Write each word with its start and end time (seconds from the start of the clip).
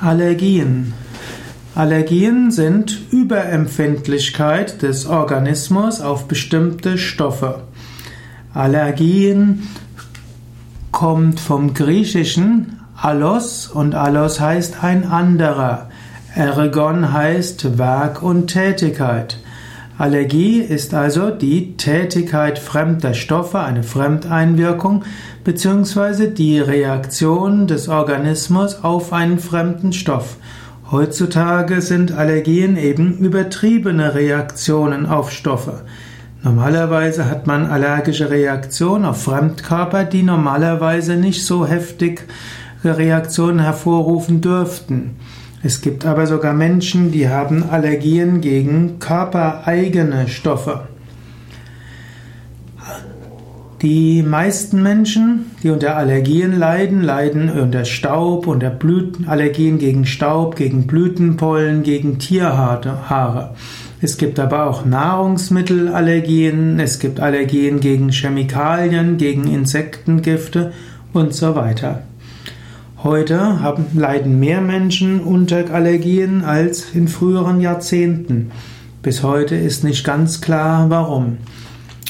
Allergien. 0.00 0.92
Allergien 1.74 2.50
sind 2.50 3.00
Überempfindlichkeit 3.10 4.82
des 4.82 5.06
Organismus 5.06 6.00
auf 6.00 6.28
bestimmte 6.28 6.98
Stoffe. 6.98 7.62
Allergien 8.52 9.68
kommt 10.92 11.40
vom 11.40 11.74
griechischen 11.74 12.80
allos 12.96 13.66
und 13.66 13.94
allos 13.94 14.40
heißt 14.40 14.84
ein 14.84 15.04
anderer. 15.04 15.90
Ergon 16.34 17.12
heißt 17.12 17.78
Werk 17.78 18.22
und 18.22 18.48
Tätigkeit. 18.48 19.38
Allergie 19.96 20.58
ist 20.58 20.92
also 20.92 21.30
die 21.30 21.76
Tätigkeit 21.76 22.58
fremder 22.58 23.14
Stoffe, 23.14 23.60
eine 23.60 23.84
Fremdeinwirkung, 23.84 25.04
beziehungsweise 25.44 26.30
die 26.30 26.58
Reaktion 26.58 27.68
des 27.68 27.88
Organismus 27.88 28.82
auf 28.82 29.12
einen 29.12 29.38
fremden 29.38 29.92
Stoff. 29.92 30.36
Heutzutage 30.90 31.80
sind 31.80 32.10
Allergien 32.10 32.76
eben 32.76 33.18
übertriebene 33.18 34.16
Reaktionen 34.16 35.06
auf 35.06 35.30
Stoffe. 35.30 35.82
Normalerweise 36.42 37.30
hat 37.30 37.46
man 37.46 37.64
allergische 37.66 38.30
Reaktionen 38.30 39.04
auf 39.04 39.22
Fremdkörper, 39.22 40.04
die 40.04 40.24
normalerweise 40.24 41.14
nicht 41.14 41.46
so 41.46 41.66
heftig 41.66 42.26
Reaktionen 42.82 43.60
hervorrufen 43.60 44.40
dürften. 44.40 45.16
Es 45.66 45.80
gibt 45.80 46.04
aber 46.04 46.26
sogar 46.26 46.52
Menschen, 46.52 47.10
die 47.10 47.30
haben 47.30 47.62
Allergien 47.70 48.42
gegen 48.42 48.98
körpereigene 48.98 50.28
Stoffe. 50.28 50.88
Die 53.80 54.22
meisten 54.22 54.82
Menschen, 54.82 55.46
die 55.62 55.70
unter 55.70 55.96
Allergien 55.96 56.58
leiden, 56.58 57.02
leiden 57.02 57.48
unter 57.48 57.86
Staub, 57.86 58.46
unter 58.46 58.68
Blüten, 58.68 59.26
Allergien 59.26 59.78
gegen 59.78 60.04
Staub, 60.04 60.56
gegen 60.56 60.86
Blütenpollen, 60.86 61.82
gegen 61.82 62.18
Tierhaare. 62.18 63.54
Es 64.02 64.18
gibt 64.18 64.38
aber 64.38 64.66
auch 64.66 64.84
Nahrungsmittelallergien, 64.84 66.78
es 66.78 66.98
gibt 66.98 67.20
Allergien 67.20 67.80
gegen 67.80 68.10
Chemikalien, 68.10 69.16
gegen 69.16 69.44
Insektengifte 69.50 70.74
und 71.14 71.32
so 71.32 71.56
weiter. 71.56 72.02
Heute 73.04 73.60
haben, 73.60 73.84
leiden 73.94 74.40
mehr 74.40 74.62
Menschen 74.62 75.20
unter 75.20 75.70
Allergien 75.70 76.42
als 76.42 76.94
in 76.94 77.06
früheren 77.06 77.60
Jahrzehnten. 77.60 78.50
Bis 79.02 79.22
heute 79.22 79.56
ist 79.56 79.84
nicht 79.84 80.06
ganz 80.06 80.40
klar, 80.40 80.88
warum. 80.88 81.36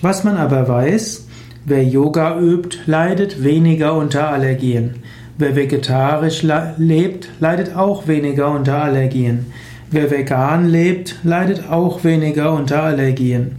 Was 0.00 0.24
man 0.24 0.38
aber 0.38 0.66
weiß, 0.66 1.26
wer 1.66 1.84
Yoga 1.84 2.40
übt, 2.40 2.78
leidet 2.86 3.44
weniger 3.44 3.96
unter 3.96 4.30
Allergien. 4.30 4.94
Wer 5.36 5.56
vegetarisch 5.56 6.42
lebt, 6.78 7.28
leidet 7.38 7.76
auch 7.76 8.08
weniger 8.08 8.50
unter 8.50 8.82
Allergien. 8.82 9.44
Wer 9.90 10.10
vegan 10.10 10.66
lebt, 10.70 11.16
leidet 11.22 11.68
auch 11.70 12.02
weniger 12.02 12.54
unter 12.54 12.82
Allergien. 12.82 13.56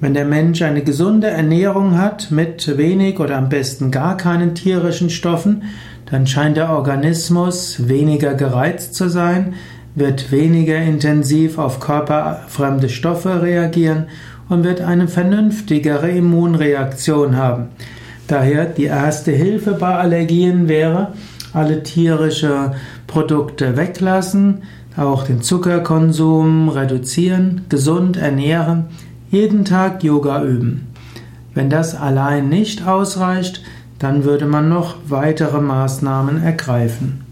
Wenn 0.00 0.14
der 0.14 0.26
Mensch 0.26 0.62
eine 0.62 0.82
gesunde 0.82 1.28
Ernährung 1.28 1.96
hat 1.96 2.32
mit 2.32 2.76
wenig 2.76 3.20
oder 3.20 3.36
am 3.36 3.48
besten 3.48 3.92
gar 3.92 4.16
keinen 4.16 4.56
tierischen 4.56 5.10
Stoffen, 5.10 5.62
dann 6.10 6.26
scheint 6.26 6.56
der 6.56 6.70
Organismus 6.70 7.88
weniger 7.88 8.34
gereizt 8.34 8.94
zu 8.94 9.08
sein, 9.08 9.54
wird 9.94 10.30
weniger 10.30 10.76
intensiv 10.76 11.58
auf 11.58 11.80
körperfremde 11.80 12.88
Stoffe 12.88 13.42
reagieren 13.42 14.06
und 14.48 14.62
wird 14.62 14.80
eine 14.80 15.08
vernünftigere 15.08 16.10
Immunreaktion 16.10 17.36
haben. 17.36 17.68
Daher 18.28 18.66
die 18.66 18.84
erste 18.84 19.32
Hilfe 19.32 19.72
bei 19.72 19.94
Allergien 19.94 20.68
wäre, 20.68 21.12
alle 21.52 21.82
tierische 21.82 22.72
Produkte 23.06 23.76
weglassen, 23.76 24.62
auch 24.96 25.24
den 25.24 25.42
Zuckerkonsum 25.42 26.68
reduzieren, 26.68 27.62
gesund 27.68 28.16
ernähren, 28.16 28.86
jeden 29.30 29.64
Tag 29.64 30.02
Yoga 30.02 30.42
üben. 30.42 30.88
Wenn 31.54 31.70
das 31.70 31.94
allein 31.94 32.48
nicht 32.48 32.86
ausreicht, 32.86 33.62
dann 33.98 34.24
würde 34.24 34.46
man 34.46 34.68
noch 34.68 34.96
weitere 35.08 35.60
Maßnahmen 35.60 36.42
ergreifen. 36.42 37.25